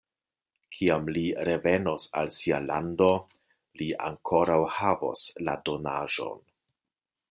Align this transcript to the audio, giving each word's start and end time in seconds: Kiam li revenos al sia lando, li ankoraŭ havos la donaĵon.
Kiam 0.77 1.11
li 1.17 1.23
revenos 1.49 2.09
al 2.23 2.33
sia 2.39 2.63
lando, 2.71 3.11
li 3.83 3.93
ankoraŭ 4.09 4.61
havos 4.81 5.31
la 5.49 5.61
donaĵon. 5.71 6.47